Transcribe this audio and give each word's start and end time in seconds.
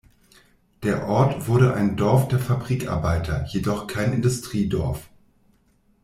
Der 0.81 1.07
Ort 1.07 1.47
wurde 1.47 1.75
ein 1.75 1.95
Dorf 1.95 2.27
der 2.27 2.39
Fabrikarbeiter, 2.39 3.45
jedoch 3.49 3.85
kein 3.85 4.13
Industriedorf. 4.13 5.07